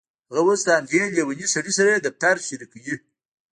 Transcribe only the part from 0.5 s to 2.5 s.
له همدې لیونۍ سړي سره دفتر